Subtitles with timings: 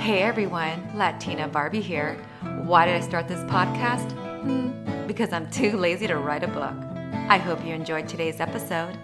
[0.00, 2.14] Hey everyone, Latina Barbie here.
[2.64, 4.10] Why did I start this podcast?
[4.40, 6.72] Hmm, because I'm too lazy to write a book.
[7.28, 8.96] I hope you enjoyed today's episode.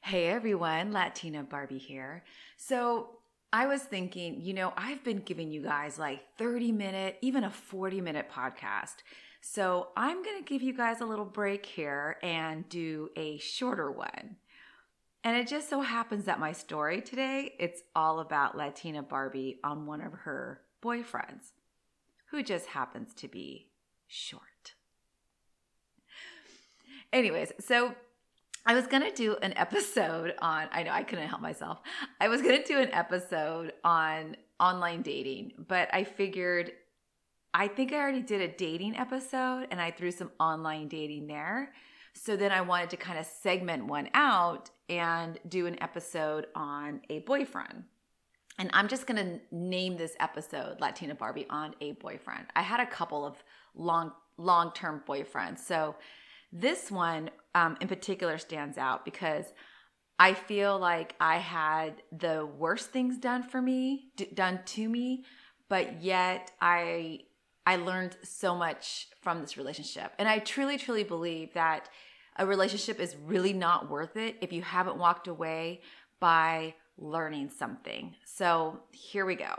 [0.00, 2.24] Hey everyone, Latina Barbie here.
[2.56, 3.10] So,
[3.52, 7.50] I was thinking, you know, I've been giving you guys like 30 minute, even a
[7.50, 9.02] 40 minute podcast.
[9.42, 13.92] So, I'm going to give you guys a little break here and do a shorter
[13.92, 14.36] one.
[15.24, 19.86] And it just so happens that my story today, it's all about Latina Barbie on
[19.86, 21.52] one of her boyfriends,
[22.30, 23.68] who just happens to be
[24.08, 24.74] short.
[27.12, 27.94] Anyways, so
[28.66, 31.80] I was going to do an episode on I know I couldn't help myself.
[32.20, 36.72] I was going to do an episode on online dating, but I figured
[37.54, 41.74] I think I already did a dating episode and I threw some online dating there.
[42.14, 47.00] So then I wanted to kind of segment one out and do an episode on
[47.08, 47.84] a boyfriend.
[48.58, 52.46] And I'm just going to name this episode Latina Barbie on a boyfriend.
[52.54, 53.42] I had a couple of
[53.74, 55.58] long long-term boyfriends.
[55.58, 55.94] So
[56.52, 59.46] this one um, in particular stands out because
[60.18, 65.24] I feel like I had the worst things done for me, d- done to me,
[65.68, 67.20] but yet I
[67.66, 70.12] I learned so much from this relationship.
[70.18, 71.88] And I truly, truly believe that
[72.36, 75.80] a relationship is really not worth it if you haven't walked away
[76.20, 78.14] by learning something.
[78.24, 79.54] So here we go.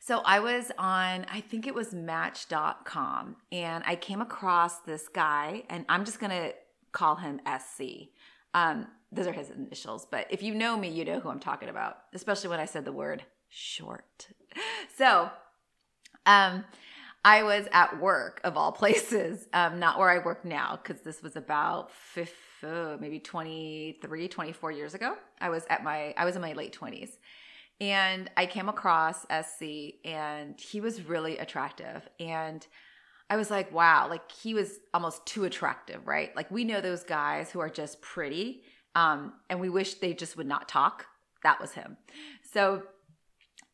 [0.00, 5.64] So I was on, I think it was match.com, and I came across this guy,
[5.68, 6.54] and I'm just to
[6.92, 8.08] call him SC.
[8.54, 11.68] Um, those are his initials, but if you know me, you know who I'm talking
[11.68, 14.28] about, especially when I said the word short.
[14.96, 15.30] So,
[16.26, 16.64] um,
[17.24, 21.22] I was at work of all places, um, not where I work now, because this
[21.22, 21.90] was about
[22.62, 25.16] uh, maybe 23, 24 years ago.
[25.40, 27.10] I was at my, I was in my late 20s.
[27.80, 32.08] And I came across SC and he was really attractive.
[32.18, 32.66] And
[33.30, 36.34] I was like, wow, like he was almost too attractive, right?
[36.34, 38.62] Like we know those guys who are just pretty
[38.94, 41.06] um, and we wish they just would not talk.
[41.44, 41.96] That was him.
[42.42, 42.82] So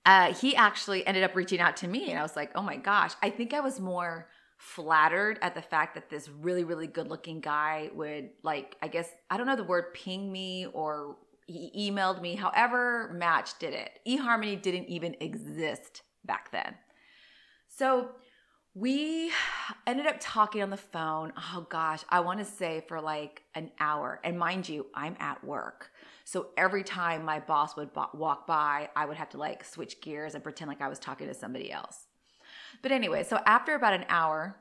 [0.07, 2.77] uh, he actually ended up reaching out to me and i was like oh my
[2.77, 3.13] gosh.
[3.23, 4.29] I think i was more
[4.59, 9.09] flattered at the fact that this really really good looking guy would like i guess
[9.31, 11.17] i don't know the word ping me or
[11.47, 13.91] he emailed me however match did it.
[14.09, 16.75] eharmony didn't even exist back then.
[17.69, 18.11] So
[18.75, 19.31] we
[19.87, 21.33] ended up talking on the phone.
[21.37, 24.21] Oh gosh i want to say for like an hour.
[24.25, 25.91] And mind you i'm at work
[26.25, 30.35] so every time my boss would walk by, I would have to like switch gears
[30.35, 32.07] and pretend like I was talking to somebody else.
[32.83, 34.57] But anyway, so after about an hour,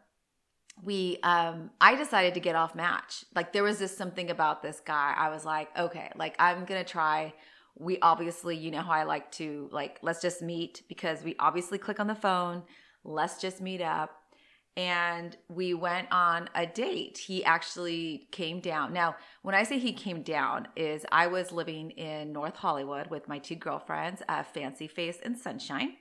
[0.83, 3.23] we um I decided to get off match.
[3.33, 5.13] Like there was just something about this guy.
[5.15, 7.33] I was like, okay, like I'm going to try
[7.75, 11.77] we obviously, you know how I like to like let's just meet because we obviously
[11.77, 12.63] click on the phone.
[13.03, 14.22] Let's just meet up
[14.75, 17.17] and we went on a date.
[17.17, 18.91] He actually came down.
[18.91, 23.27] Now, when I say he came down, is I was living in North Hollywood with
[23.27, 25.95] my two girlfriends, uh, Fancy Face and Sunshine,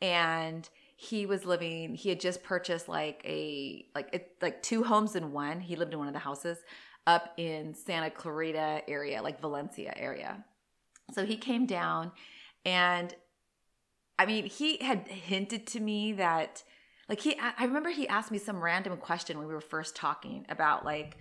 [0.00, 1.94] and he was living.
[1.94, 5.60] He had just purchased like a like it, like two homes in one.
[5.60, 6.58] He lived in one of the houses
[7.06, 10.44] up in Santa Clarita area, like Valencia area.
[11.12, 12.12] So he came down,
[12.64, 13.14] and
[14.18, 16.64] I mean, he had hinted to me that
[17.08, 20.44] like he i remember he asked me some random question when we were first talking
[20.48, 21.16] about like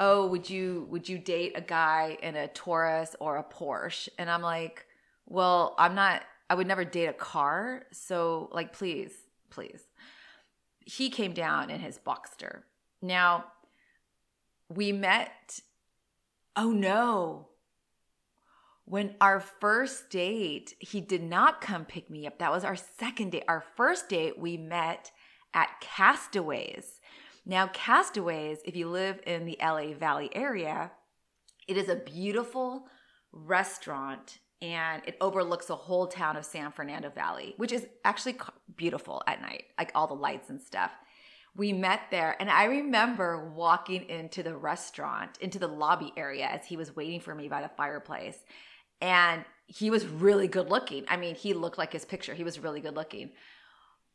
[0.00, 4.30] oh would you would you date a guy in a taurus or a porsche and
[4.30, 4.86] i'm like
[5.26, 9.12] well i'm not i would never date a car so like please
[9.50, 9.82] please
[10.80, 12.62] he came down in his boxster
[13.02, 13.44] now
[14.68, 15.60] we met
[16.56, 17.48] oh no
[18.86, 22.38] when our first date, he did not come pick me up.
[22.38, 23.42] That was our second date.
[23.48, 25.10] Our first date, we met
[25.56, 27.00] at Castaways.
[27.44, 30.92] Now, Castaways, if you live in the LA Valley area,
[31.66, 32.86] it is a beautiful
[33.32, 38.36] restaurant and it overlooks the whole town of San Fernando Valley, which is actually
[38.76, 40.92] beautiful at night, like all the lights and stuff.
[41.56, 46.66] We met there, and I remember walking into the restaurant, into the lobby area as
[46.66, 48.38] he was waiting for me by the fireplace.
[49.00, 51.04] And he was really good looking.
[51.08, 52.34] I mean, he looked like his picture.
[52.34, 53.30] He was really good looking.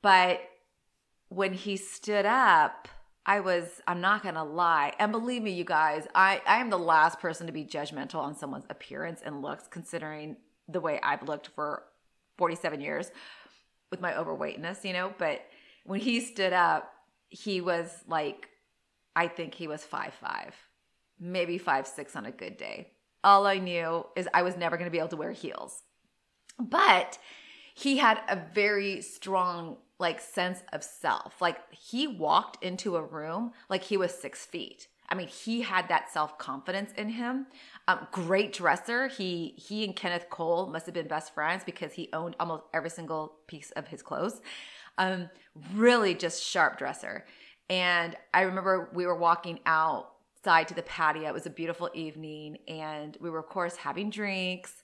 [0.01, 0.41] But
[1.31, 2.89] when he stood up,
[3.25, 4.91] I was, I'm not gonna lie.
[4.99, 8.35] And believe me, you guys, I, I am the last person to be judgmental on
[8.35, 10.35] someone's appearance and looks, considering
[10.67, 11.83] the way I've looked for
[12.37, 13.11] 47 years
[13.91, 15.13] with my overweightness, you know.
[15.17, 15.41] But
[15.85, 16.91] when he stood up,
[17.29, 18.49] he was like,
[19.15, 20.53] I think he was five five,
[21.17, 22.91] maybe five six on a good day.
[23.23, 25.83] all I knew is I was never to be able to wear heels.
[26.59, 27.19] But
[27.73, 31.39] he had a very strong like sense of self.
[31.39, 34.87] Like he walked into a room like he was six feet.
[35.07, 37.47] I mean, he had that self confidence in him.
[37.87, 39.07] Um, great dresser.
[39.07, 42.89] He he and Kenneth Cole must have been best friends because he owned almost every
[42.89, 44.41] single piece of his clothes.
[44.97, 45.29] Um,
[45.73, 47.25] really, just sharp dresser.
[47.69, 51.27] And I remember we were walking outside to the patio.
[51.27, 54.81] It was a beautiful evening, and we were of course having drinks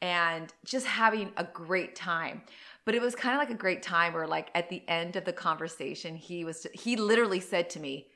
[0.00, 2.42] and just having a great time.
[2.88, 5.26] But it was kind of like a great time where, like, at the end of
[5.26, 8.06] the conversation, he was he literally said to me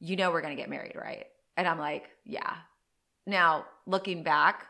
[0.00, 1.26] you know we're going to get married, right?
[1.56, 2.54] And I'm like, yeah.
[3.24, 4.66] Now, looking back,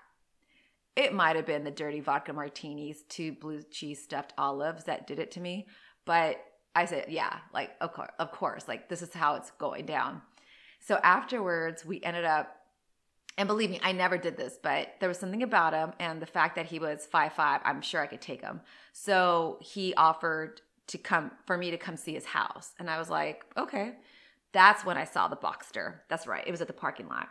[0.94, 5.18] it might have been the dirty vodka martinis, two blue cheese stuffed olives that did
[5.18, 5.68] it to me.
[6.04, 6.36] But
[6.74, 10.20] I said, yeah, like, of course, of course, like, this is how it's going down.
[10.80, 12.54] So afterwards, we ended up,
[13.38, 16.26] and believe me, I never did this, but there was something about him and the
[16.26, 17.60] fact that he was five five.
[17.64, 18.60] I'm sure I could take him.
[18.92, 22.72] So he offered to come for me to come see his house.
[22.78, 23.94] And I was like, okay.
[24.52, 25.96] That's when I saw the Boxster.
[26.08, 26.46] That's right.
[26.46, 27.28] It was at the parking lot.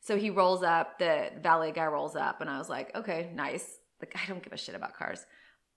[0.00, 3.78] So he rolls up, the valet guy rolls up, and I was like, okay, nice.
[4.00, 5.24] Like, I don't give a shit about cars.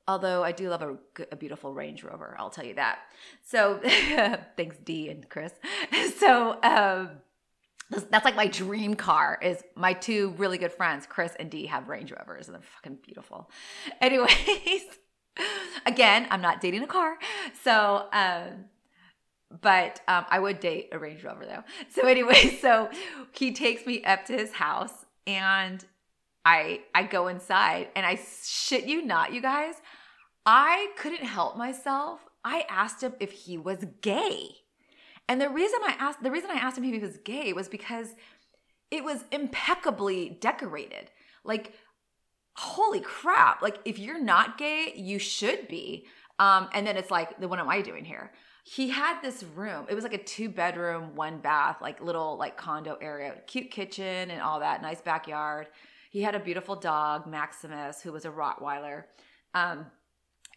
[0.07, 0.97] Although I do love a,
[1.31, 2.99] a beautiful Range Rover, I'll tell you that.
[3.43, 3.79] So
[4.57, 5.53] thanks, D and Chris.
[6.17, 7.09] So um,
[7.89, 11.87] that's like my dream car is my two really good friends, Chris and D, have
[11.87, 13.49] Range Rovers, and they're fucking beautiful.
[14.01, 14.83] Anyways,
[15.85, 17.17] again, I'm not dating a car.
[17.63, 18.65] So, um,
[19.61, 21.63] but um, I would date a Range Rover though.
[21.89, 22.89] So anyway, so
[23.31, 25.83] he takes me up to his house and
[26.43, 29.75] I I go inside and I shit you not, you guys,
[30.45, 32.21] I couldn't help myself.
[32.43, 34.57] I asked him if he was gay.
[35.29, 37.67] And the reason I asked the reason I asked him if he was gay was
[37.67, 38.15] because
[38.91, 41.11] it was impeccably decorated.
[41.43, 41.73] Like
[42.55, 46.07] holy crap, like if you're not gay, you should be.
[46.39, 48.31] Um, and then it's like, the what am I doing here?
[48.69, 49.85] he had this room.
[49.87, 54.29] It was like a two bedroom, one bath, like little like condo area, cute kitchen
[54.29, 55.67] and all that, nice backyard.
[56.09, 59.03] He had a beautiful dog, Maximus, who was a Rottweiler.
[59.53, 59.85] Um,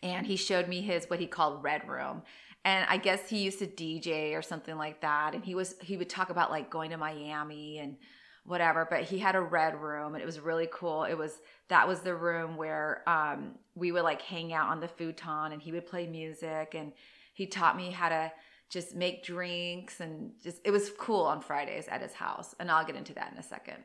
[0.03, 2.23] and he showed me his what he called red room.
[2.65, 5.35] And I guess he used to DJ or something like that.
[5.35, 7.97] And he was he would talk about like going to Miami and
[8.45, 11.05] whatever, but he had a red room and it was really cool.
[11.05, 14.89] It was that was the room where um, we would like hang out on the
[14.89, 16.93] futon and he would play music and
[17.35, 18.33] he taught me how to
[18.69, 22.55] just make drinks and just it was cool on Fridays at his house.
[22.61, 23.77] And I'll get into that in a second.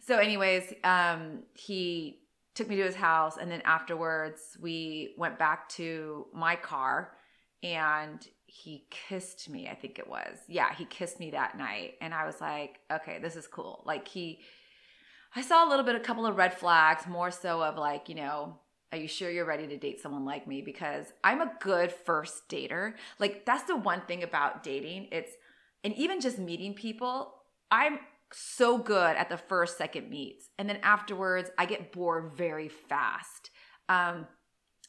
[0.00, 2.20] So, anyways, um, he
[2.54, 7.12] took me to his house and then afterwards we went back to my car
[7.64, 10.38] and he kissed me, I think it was.
[10.46, 11.94] Yeah, he kissed me that night.
[12.00, 13.82] And I was like, okay, this is cool.
[13.84, 14.40] Like he
[15.36, 18.14] I saw a little bit a couple of red flags, more so of like, you
[18.14, 18.60] know,
[18.92, 20.62] are you sure you're ready to date someone like me?
[20.62, 22.94] Because I'm a good first dater.
[23.18, 25.08] Like, that's the one thing about dating.
[25.10, 25.32] It's,
[25.82, 27.34] and even just meeting people,
[27.72, 27.98] I'm
[28.32, 30.50] so good at the first, second meets.
[30.56, 33.50] And then afterwards, I get bored very fast.
[33.88, 34.28] Um,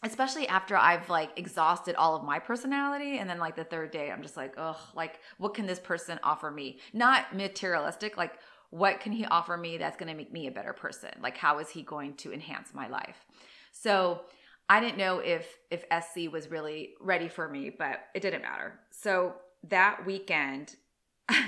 [0.06, 3.18] especially after I've like exhausted all of my personality.
[3.18, 6.20] And then, like, the third day, I'm just like, oh, like, what can this person
[6.24, 6.80] offer me?
[6.94, 8.34] Not materialistic, like,
[8.70, 11.10] what can he offer me that's going to make me a better person?
[11.22, 13.26] Like, how is he going to enhance my life?
[13.72, 14.22] So
[14.70, 18.80] I didn't know if if SC was really ready for me, but it didn't matter.
[18.92, 19.34] So
[19.70, 20.76] that weekend,
[21.30, 21.44] wow,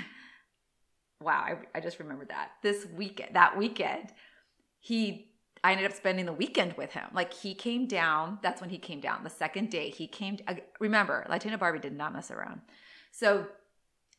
[1.22, 2.50] I, I just remembered that.
[2.62, 4.12] This weekend, that weekend,
[4.80, 5.27] he
[5.64, 7.04] I ended up spending the weekend with him.
[7.12, 8.38] Like he came down.
[8.42, 9.24] That's when he came down.
[9.24, 10.38] The second day he came.
[10.80, 12.60] Remember, Latina Barbie did not mess around.
[13.10, 13.46] So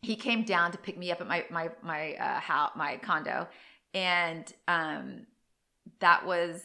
[0.01, 3.47] he came down to pick me up at my my my uh, house, my condo,
[3.93, 5.25] and um,
[5.99, 6.61] that was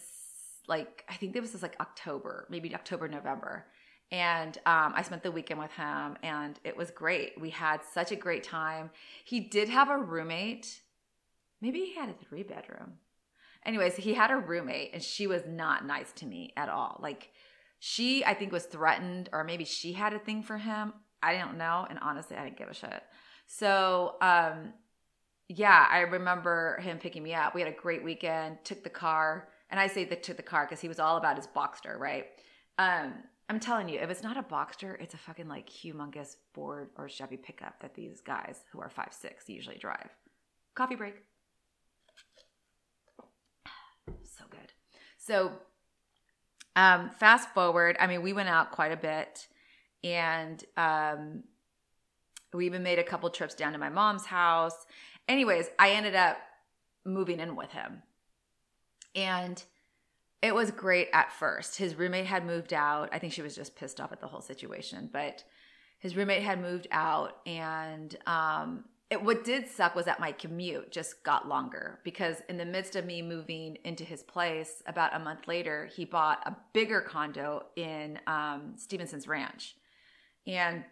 [0.68, 3.66] like I think it was like October, maybe October, November.
[4.12, 7.40] And um, I spent the weekend with him, and it was great.
[7.40, 8.90] We had such a great time.
[9.24, 10.82] He did have a roommate.
[11.60, 12.98] Maybe he had a three bedroom.
[13.66, 16.98] Anyways, he had a roommate, and she was not nice to me at all.
[17.02, 17.30] Like,
[17.78, 20.92] she, I think, was threatened, or maybe she had a thing for him.
[21.22, 21.86] I don't know.
[21.88, 23.02] And honestly, I didn't give a shit.
[23.46, 24.74] So, um,
[25.48, 27.54] yeah, I remember him picking me up.
[27.54, 30.66] We had a great weekend, took the car and I say the, to the car
[30.66, 32.26] because he was all about his Boxster, right?
[32.78, 33.14] Um,
[33.48, 37.08] I'm telling you, if it's not a Boxster, it's a fucking like humongous Ford or
[37.08, 40.10] Chevy pickup that these guys who are five six usually drive.
[40.74, 41.16] Coffee break.
[44.08, 44.72] So good.
[45.18, 45.52] So,
[46.76, 47.96] um, fast forward.
[48.00, 49.48] I mean, we went out quite a bit,
[50.02, 51.44] and um,
[52.52, 54.86] we even made a couple trips down to my mom's house.
[55.28, 56.38] Anyways, I ended up
[57.04, 58.02] moving in with him
[59.14, 59.62] And
[60.42, 61.76] it was great at first.
[61.78, 63.08] His roommate had moved out.
[63.12, 65.44] I think she was just pissed off at the whole situation, but
[65.98, 68.84] his roommate had moved out and um,
[69.14, 72.96] it, what did suck was that my commute just got longer because in the midst
[72.96, 77.64] of me moving into his place about a month later he bought a bigger condo
[77.76, 79.76] in um, stevenson's ranch
[80.46, 80.84] and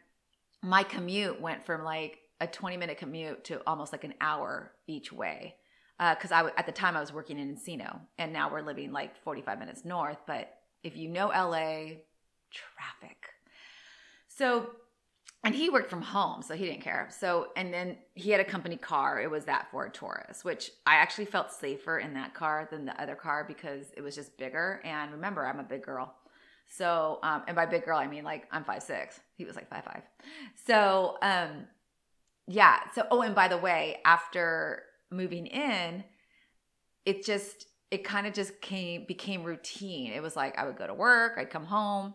[0.62, 5.12] my commute went from like a 20 minute commute to almost like an hour each
[5.12, 5.57] way
[5.99, 8.91] because uh, I at the time I was working in Encino, and now we're living
[8.91, 10.19] like 45 minutes north.
[10.26, 10.52] But
[10.83, 11.99] if you know LA,
[12.50, 13.29] traffic.
[14.26, 14.71] So
[15.44, 17.08] and he worked from home so he didn't care.
[17.11, 19.20] So and then he had a company car.
[19.20, 23.00] It was that ford taurus which i actually felt safer in that car than the
[23.00, 24.80] other car because it was just bigger.
[24.84, 26.14] And remember i'm a big girl.
[26.68, 29.20] So um, and by big girl i mean like i'm five six.
[29.37, 30.02] He was like five five.
[30.66, 31.66] So um
[32.46, 32.80] yeah.
[32.94, 36.04] So oh and by the way after moving in
[37.04, 40.12] it just it kind of just came became routine.
[40.12, 42.14] It was like i would go to work i'd come home.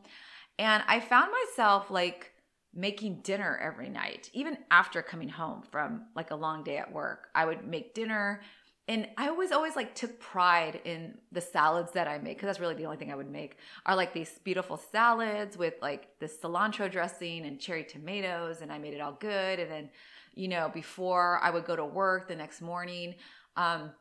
[0.59, 2.31] And i found myself like
[2.77, 7.27] making dinner every night, even after coming home from like a long day at work.
[7.33, 8.41] I would make dinner
[8.87, 12.59] and I always always like took pride in the salads that I make because that's
[12.59, 16.37] really the only thing I would make are like these beautiful salads with like this
[16.37, 19.89] cilantro dressing and cherry tomatoes and I made it all good and then
[20.35, 23.15] you know before I would go to work the next morning
[23.57, 23.91] um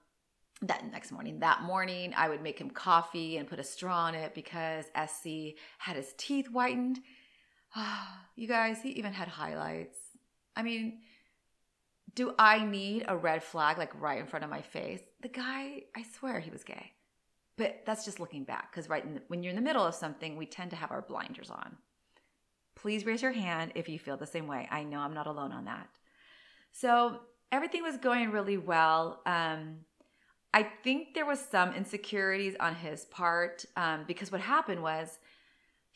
[0.62, 4.14] that next morning that morning I would make him coffee and put a straw in
[4.14, 7.00] it because SC had his teeth whitened
[8.37, 9.99] you guys, he even had highlights.
[10.55, 11.01] I mean,
[12.15, 15.01] do I need a red flag like right in front of my face?
[15.21, 16.93] The guy, I swear he was gay.
[17.59, 20.37] But that's just looking back because right the, when you're in the middle of something,
[20.37, 21.77] we tend to have our blinders on.
[22.75, 24.69] Please raise your hand if you feel the same way.
[24.71, 25.89] I know I'm not alone on that.
[26.73, 27.21] So
[27.51, 29.23] everything was going really well.
[29.25, 29.79] Um,
[30.53, 35.19] I think there was some insecurities on his part um, because what happened was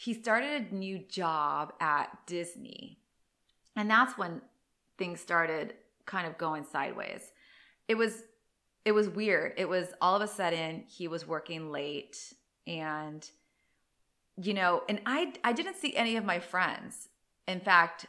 [0.00, 2.97] he started a new job at Disney.
[3.76, 4.40] And that's when
[4.97, 5.75] things started
[6.07, 7.33] kind of going sideways.
[7.87, 8.23] It was
[8.87, 9.52] it was weird.
[9.59, 12.16] It was all of a sudden he was working late
[12.66, 13.28] and
[14.38, 17.11] you know, and I I didn't see any of my friends.
[17.47, 18.07] In fact,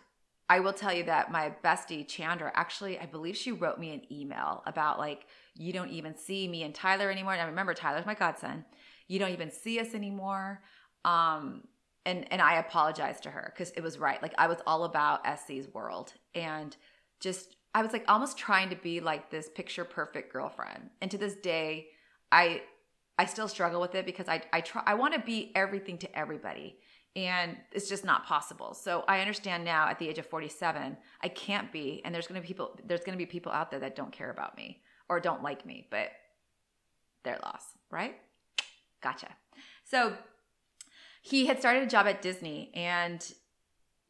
[0.48, 4.04] I will tell you that my bestie Chandra actually I believe she wrote me an
[4.10, 7.34] email about like you don't even see me and Tyler anymore.
[7.34, 8.64] And I remember Tyler's my godson.
[9.10, 10.62] You don't even see us anymore.
[11.04, 11.64] Um
[12.06, 14.22] and and I apologized to her because it was right.
[14.22, 16.76] Like I was all about SC's world and
[17.20, 20.90] just I was like almost trying to be like this picture perfect girlfriend.
[21.02, 21.88] And to this day,
[22.32, 22.64] I
[23.18, 26.18] I still struggle with it because I I try I want to be everything to
[26.18, 26.78] everybody.
[27.16, 28.74] And it's just not possible.
[28.74, 32.42] So I understand now at the age of 47, I can't be and there's going
[32.42, 34.82] to be people there's going to be people out there that don't care about me
[35.10, 36.10] or don't like me, but
[37.24, 38.16] their loss, right?
[39.02, 39.28] Gotcha.
[39.84, 40.14] So
[41.22, 43.34] he had started a job at Disney and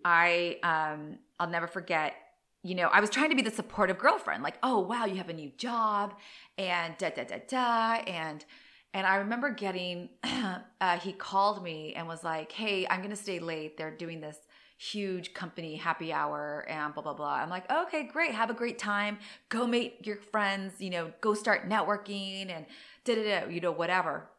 [0.04, 2.16] I um I'll never forget
[2.64, 5.30] you know, I was trying to be the supportive girlfriend, like, oh wow, you have
[5.30, 6.16] a new job,
[6.58, 8.46] and da da da da, and
[8.94, 13.40] and I remember getting, uh, he called me and was like, hey, I'm gonna stay
[13.40, 13.78] late.
[13.78, 14.38] They're doing this
[14.78, 17.34] huge company happy hour and blah blah blah.
[17.34, 19.18] I'm like, okay, great, have a great time.
[19.50, 22.66] Go meet your friends, you know, go start networking and
[23.06, 24.30] da da da, you know, whatever.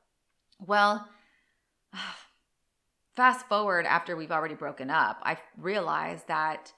[0.61, 1.09] Well.
[3.17, 6.73] fast forward after we've already broken up, I realized that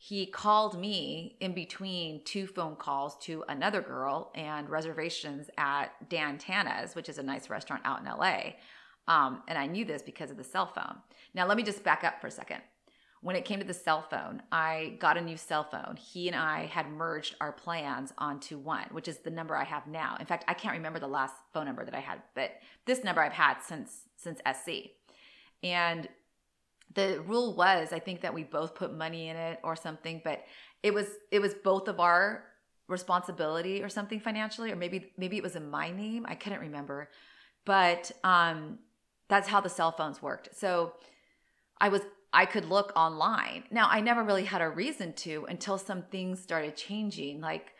[0.00, 6.38] he called me in between two phone calls to another girl and reservations at Dan
[6.38, 8.54] Tana's, which is a nice restaurant out in LA.
[9.08, 10.98] Um, and I knew this because of the cell phone.
[11.34, 12.60] Now, let me just back up for a second.
[13.20, 15.96] When it came to the cell phone, I got a new cell phone.
[15.96, 19.88] He and I had merged our plans onto one, which is the number I have
[19.88, 20.16] now.
[20.20, 22.52] In fact, I can't remember the last phone number that I had, but
[22.86, 24.90] this number I've had since since SC.
[25.62, 26.08] And
[26.94, 30.44] the rule was I think that we both put money in it or something, but
[30.82, 32.44] it was it was both of our
[32.88, 36.24] responsibility or something financially or maybe maybe it was in my name.
[36.26, 37.10] I couldn't remember.
[37.64, 38.78] But um
[39.28, 40.56] that's how the cell phones worked.
[40.56, 40.94] So
[41.80, 43.64] I was I could look online.
[43.70, 47.40] Now, I never really had a reason to until some things started changing.
[47.40, 47.72] Like,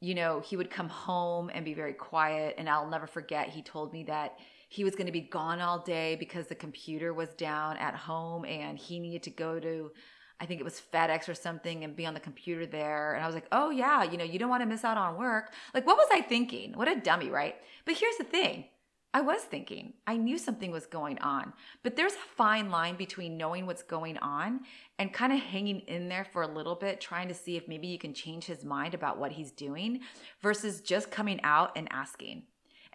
[0.00, 2.56] you know, he would come home and be very quiet.
[2.58, 4.38] And I'll never forget, he told me that
[4.76, 8.44] he was going to be gone all day because the computer was down at home
[8.44, 9.90] and he needed to go to
[10.38, 13.14] I think it was FedEx or something and be on the computer there.
[13.14, 15.16] And I was like, oh, yeah, you know, you don't want to miss out on
[15.16, 15.54] work.
[15.72, 16.74] Like, what was I thinking?
[16.74, 17.56] What a dummy, right?
[17.86, 18.66] But here's the thing
[19.14, 21.54] I was thinking, I knew something was going on.
[21.82, 24.60] But there's a fine line between knowing what's going on
[24.98, 27.86] and kind of hanging in there for a little bit, trying to see if maybe
[27.86, 30.00] you can change his mind about what he's doing
[30.42, 32.42] versus just coming out and asking.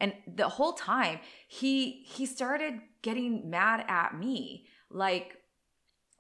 [0.02, 4.66] And the whole time he he started getting mad at me.
[4.90, 5.38] Like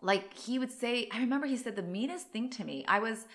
[0.01, 2.85] like he would say, I remember he said the meanest thing to me.
[2.87, 3.25] I was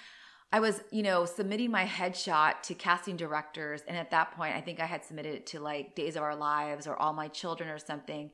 [0.53, 3.83] I was, you know, submitting my headshot to casting directors.
[3.87, 6.37] And at that point, I think I had submitted it to like Days of Our
[6.37, 8.31] Lives or All My Children or something.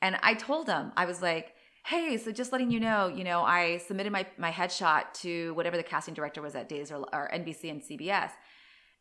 [0.00, 3.42] And I told him, I was like, hey, so just letting you know, you know,
[3.42, 7.30] I submitted my, my headshot to whatever the casting director was at Days or, or
[7.32, 8.30] NBC and CBS.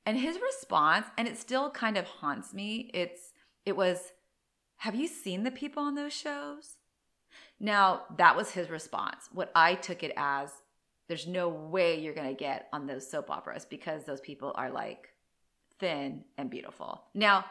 [0.06, 3.34] And his response, and it still kind of haunts me, it's
[3.66, 4.14] it was,
[4.78, 6.78] have you seen the people on those shows?
[7.60, 9.30] Now, that was his response.
[9.32, 10.50] What I took it as,
[11.08, 15.10] there's no way you're to get on those soap operas because those people are like
[15.80, 17.04] thin and beautiful.
[17.14, 17.46] Now,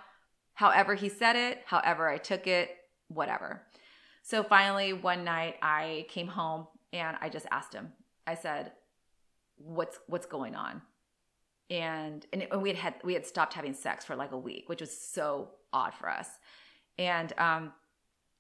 [0.54, 2.70] however he said it, however I took it,
[3.08, 3.62] whatever.
[4.22, 7.92] So finally, one night I came home and I just asked him.
[8.26, 8.72] I said,
[9.56, 10.82] "What's what's going on?"
[11.70, 14.80] And and, we had had we had stopped having sex for like a week, which
[14.80, 16.28] was so odd for us.
[16.96, 17.72] And um,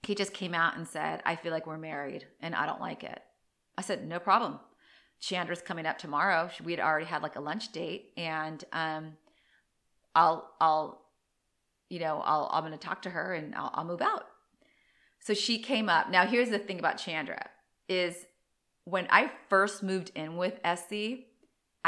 [0.02, 3.04] he just came out and said, "I feel like we're married, and I don't like
[3.04, 3.20] it."
[3.76, 4.60] I said, "No problem.
[5.20, 6.48] Chandra's coming up tomorrow.
[6.62, 9.16] We had already had like a lunch date, and um,
[10.14, 11.02] I'll, I'll,
[11.88, 14.24] you know, I'll, I'm going to talk to her and I'll, I'll move out.
[15.20, 16.10] So she came up.
[16.10, 17.50] Now, here's the thing about Chandra
[17.88, 18.26] is
[18.84, 21.26] when I first moved in with SC,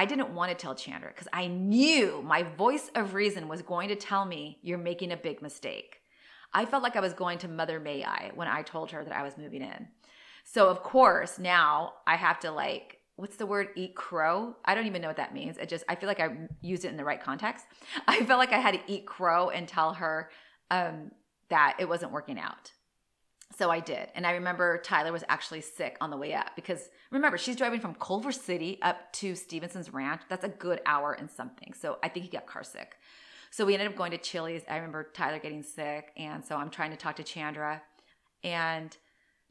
[0.01, 3.91] I didn't want to tell Chandra because I knew my voice of reason was going
[3.91, 5.99] to tell me you're making a big mistake.
[6.55, 9.15] I felt like I was going to Mother May I when I told her that
[9.15, 9.89] I was moving in.
[10.43, 13.69] So of course now I have to like what's the word?
[13.77, 14.57] Eat crow?
[14.65, 15.59] I don't even know what that means.
[15.59, 17.67] It just i feel like i used it in the right context.
[18.09, 20.31] I felt like i had to eat crow and tell her
[20.71, 21.11] um,
[21.51, 22.73] that it wasn't working out
[23.57, 26.89] so i did and i remember tyler was actually sick on the way up because
[27.11, 31.31] remember she's driving from culver city up to stevenson's ranch that's a good hour and
[31.31, 32.97] something so i think he got car sick
[33.51, 36.71] so we ended up going to chili's i remember tyler getting sick and so i'm
[36.71, 37.83] trying to talk to chandra
[38.45, 38.97] and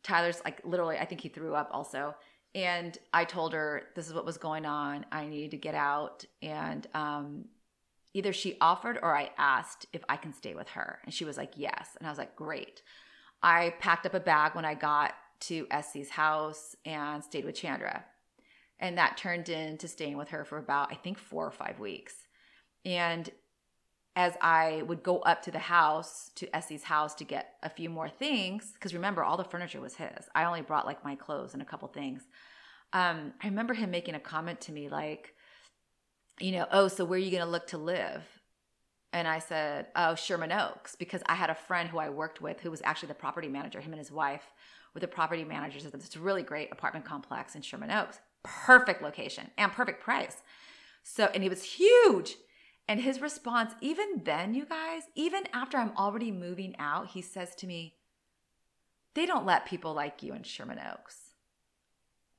[0.03, 2.15] tyler's like literally i think he threw up also
[2.55, 5.05] and I told her this is what was going on.
[5.11, 6.25] I needed to get out.
[6.41, 7.45] And um,
[8.13, 10.99] either she offered or I asked if I can stay with her.
[11.05, 11.95] And she was like, yes.
[11.97, 12.81] And I was like, great.
[13.41, 18.03] I packed up a bag when I got to SC's house and stayed with Chandra.
[18.79, 22.13] And that turned into staying with her for about, I think, four or five weeks.
[22.85, 23.29] And
[24.15, 27.89] as I would go up to the house, to SC's house to get a few
[27.89, 30.27] more things, because remember, all the furniture was his.
[30.33, 32.23] I only brought like my clothes and a couple things.
[32.91, 35.33] Um, I remember him making a comment to me like,
[36.39, 38.23] you know, oh, so where are you going to look to live?
[39.11, 42.61] And I said, oh, Sherman Oaks, because I had a friend who I worked with
[42.61, 43.79] who was actually the property manager.
[43.79, 44.51] Him and his wife
[44.93, 48.19] were the property managers of this really great apartment complex in Sherman Oaks.
[48.43, 50.37] Perfect location and perfect price.
[51.01, 52.35] So, and it was huge.
[52.87, 57.53] And his response, even then, you guys, even after I'm already moving out, he says
[57.55, 57.95] to me,
[59.15, 61.33] They don't let people like you in Sherman Oaks.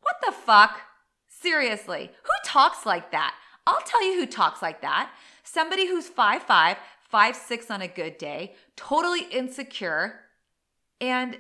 [0.03, 0.81] What the fuck?
[1.29, 3.35] Seriously, who talks like that?
[3.67, 5.13] I'll tell you who talks like that.
[5.53, 6.77] Somebody who's five five,
[7.09, 10.21] five six on a good day, totally insecure,
[11.01, 11.39] and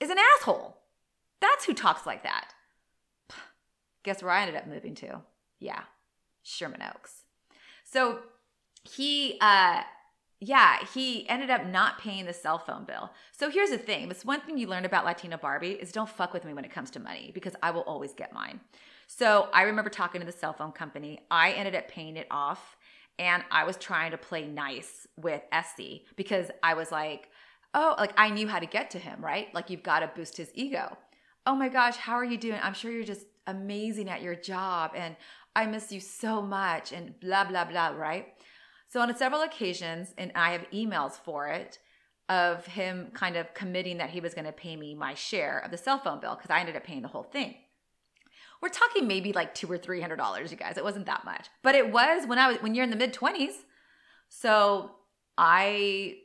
[0.00, 0.78] is an asshole.
[1.38, 2.54] That's who talks like that.
[4.02, 5.20] Guess where I ended up moving to?
[5.60, 5.82] Yeah,
[6.42, 7.24] Sherman Oaks.
[7.84, 8.20] So
[8.82, 9.82] he, uh,
[10.40, 13.10] yeah, he ended up not paying the cell phone bill.
[13.32, 16.32] So here's the thing: it's one thing you learn about Latina Barbie is don't fuck
[16.32, 18.60] with me when it comes to money because I will always get mine.
[19.06, 21.20] So I remember talking to the cell phone company.
[21.30, 22.77] I ended up paying it off,
[23.18, 27.28] and I was trying to play nice with SC because I was like,
[27.74, 29.52] oh, like I knew how to get to him, right?
[29.54, 30.96] Like you've got to boost his ego.
[31.46, 32.60] Oh my gosh, how are you doing?
[32.62, 35.16] I'm sure you're just amazing at your job, and
[35.56, 38.28] I miss you so much, and blah, blah, blah, right?
[38.88, 41.78] So, on several occasions, and I have emails for it
[42.28, 45.70] of him kind of committing that he was going to pay me my share of
[45.70, 47.54] the cell phone bill because I ended up paying the whole thing.
[48.60, 50.76] We're talking maybe like two or three hundred dollars, you guys.
[50.76, 53.12] It wasn't that much, but it was when I was when you're in the mid
[53.12, 53.54] twenties.
[54.28, 54.90] So
[55.36, 56.18] I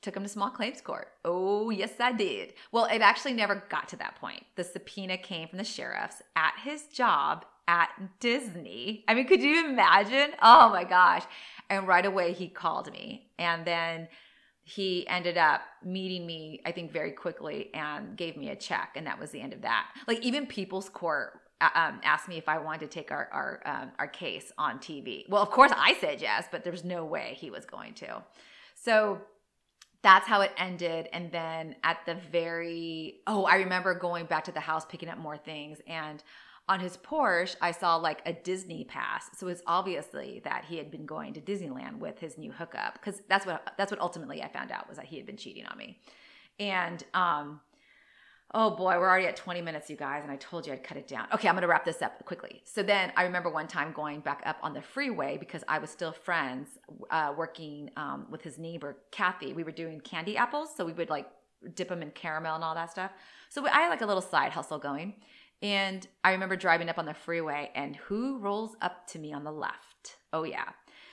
[0.00, 1.08] took him to small claims court.
[1.24, 2.54] Oh, yes, I did.
[2.72, 4.44] Well, it actually never got to that point.
[4.56, 9.04] The subpoena came from the sheriffs at his job at Disney.
[9.06, 10.32] I mean, could you imagine?
[10.42, 11.22] Oh my gosh.
[11.70, 13.30] And right away he called me.
[13.38, 14.08] And then
[14.64, 18.92] he ended up meeting me, I think, very quickly and gave me a check.
[18.96, 19.86] And that was the end of that.
[20.06, 21.32] Like, even People's Court
[21.74, 25.28] um, asked me if I wanted to take our our, um, our case on TV.
[25.28, 28.22] Well, of course I said yes, but there was no way he was going to.
[28.74, 29.20] So
[30.02, 31.08] that's how it ended.
[31.12, 35.18] And then at the very, oh, I remember going back to the house, picking up
[35.18, 35.78] more things.
[35.86, 36.22] And
[36.68, 39.30] On his Porsche, I saw like a Disney pass.
[39.36, 43.20] So it's obviously that he had been going to Disneyland with his new hookup because
[43.28, 45.76] that's what that's what ultimately I found out was that he had been cheating on
[45.76, 45.98] me.
[46.60, 47.60] And um
[48.54, 50.96] oh boy, we're already at 20 minutes, you guys, and I told you I'd cut
[50.96, 51.26] it down.
[51.32, 52.62] Okay, I'm gonna wrap this up quickly.
[52.64, 55.90] So then I remember one time going back up on the freeway because I was
[55.90, 56.68] still friends
[57.10, 59.52] uh, working um, with his neighbor, Kathy.
[59.52, 61.26] We were doing candy apples, so we would like
[61.74, 63.12] dip them in caramel and all that stuff.
[63.48, 65.14] So I had like a little side hustle going.
[65.62, 69.44] And I remember driving up on the freeway, and who rolls up to me on
[69.44, 70.16] the left?
[70.32, 70.70] Oh, yeah.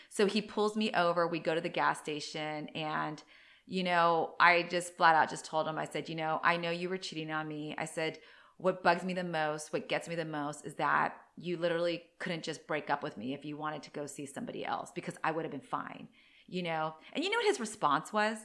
[0.10, 1.28] So he pulls me over.
[1.28, 3.22] We go to the gas station, and
[3.70, 6.72] you know, I just flat out just told him, I said, you know, I know
[6.72, 7.76] you were cheating on me.
[7.78, 8.18] I said,
[8.58, 12.44] what bugs me the most, what gets me the most is that you literally couldn't
[12.44, 15.30] just break up with me if you wanted to go see somebody else because I
[15.32, 16.08] would have been fine,
[16.48, 16.96] you know?
[17.14, 18.40] And you know what his response was?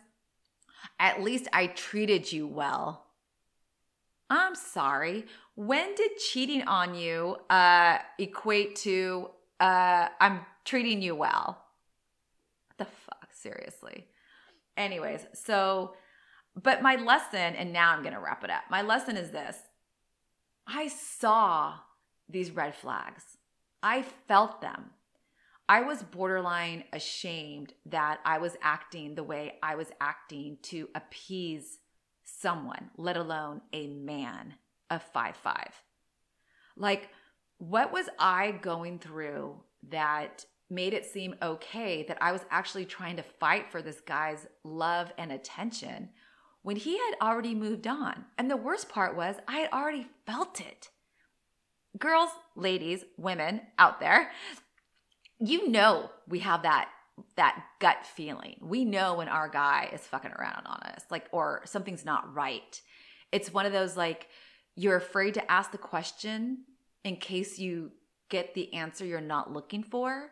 [1.00, 3.06] At least I treated you well.
[4.28, 5.24] I'm sorry.
[5.54, 11.64] When did cheating on you uh, equate to uh, I'm treating you well?
[12.68, 13.30] What the fuck?
[13.32, 14.08] Seriously.
[14.76, 15.94] Anyways, so,
[16.60, 18.64] but my lesson, and now I'm going to wrap it up.
[18.70, 19.56] My lesson is this
[20.66, 21.74] I saw
[22.28, 23.22] these red flags,
[23.82, 24.90] I felt them.
[25.68, 31.78] I was borderline ashamed that I was acting the way I was acting to appease
[32.22, 34.54] someone, let alone a man
[34.90, 35.82] of five five.
[36.76, 37.08] Like,
[37.58, 43.16] what was I going through that made it seem okay that I was actually trying
[43.16, 46.10] to fight for this guy's love and attention
[46.62, 48.24] when he had already moved on.
[48.38, 50.88] And the worst part was, I had already felt it.
[51.98, 54.30] Girls, ladies, women out there,
[55.38, 56.88] you know we have that
[57.36, 58.56] that gut feeling.
[58.60, 62.80] We know when our guy is fucking around on us, like or something's not right.
[63.30, 64.28] It's one of those like
[64.74, 66.64] you're afraid to ask the question
[67.04, 67.92] in case you
[68.30, 70.30] get the answer you're not looking for.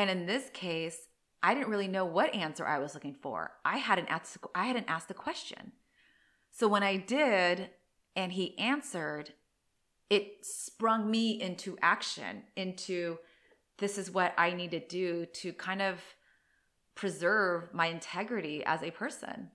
[0.00, 1.08] And in this case,
[1.42, 3.50] I didn't really know what answer I was looking for.
[3.66, 5.72] I hadn't asked I hadn't asked the question.
[6.50, 7.68] So when I did
[8.16, 9.34] and he answered,
[10.08, 13.18] it sprung me into action, into
[13.76, 15.98] this is what I need to do to kind of
[16.94, 19.50] preserve my integrity as a person.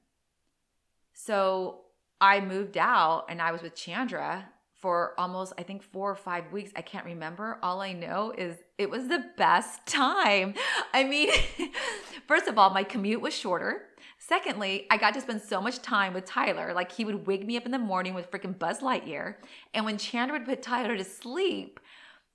[1.11, 1.85] So
[2.21, 4.47] I moved out and I was with Chandra
[4.79, 6.71] for almost, I think, four or five weeks.
[6.75, 7.59] I can't remember.
[7.63, 10.53] All I know is it was the best time.
[10.93, 11.29] I mean,
[12.27, 13.83] first of all, my commute was shorter.
[14.17, 16.73] Secondly, I got to spend so much time with Tyler.
[16.73, 19.35] Like he would wake me up in the morning with freaking Buzz Lightyear.
[19.73, 21.79] And when Chandra would put Tyler to sleep,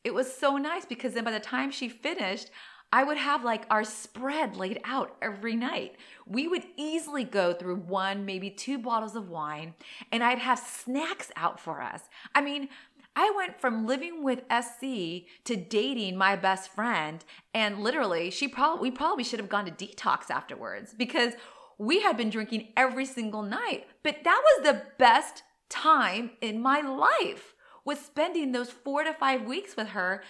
[0.05, 2.51] it was so nice because then by the time she finished,
[2.93, 5.97] I would have like our spread laid out every night.
[6.27, 9.75] We would easily go through one, maybe two bottles of wine,
[10.11, 12.03] and I'd have snacks out for us.
[12.35, 12.69] I mean,
[13.15, 17.25] I went from living with SC to dating my best friend,
[17.55, 21.35] and literally, she probably we probably should have gone to detox afterwards because
[21.79, 23.87] we had been drinking every single night.
[24.03, 29.43] But that was the best time in my life was spending those 4 to 5
[29.43, 30.23] weeks with her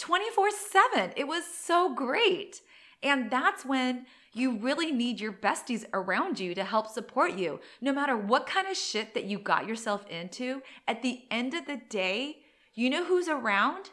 [0.00, 1.12] 24 7.
[1.16, 2.62] It was so great.
[3.02, 7.60] And that's when you really need your besties around you to help support you.
[7.80, 11.66] No matter what kind of shit that you got yourself into, at the end of
[11.66, 12.38] the day,
[12.74, 13.90] you know who's around?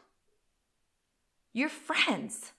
[1.53, 2.53] Your friends.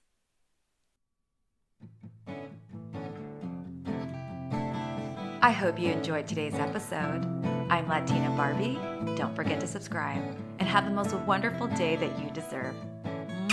[5.41, 7.25] I hope you enjoyed today's episode.
[7.71, 8.79] I'm Latina Barbie.
[9.15, 10.23] Don't forget to subscribe
[10.59, 12.75] and have the most wonderful day that you deserve.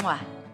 [0.06, 0.45] Moá.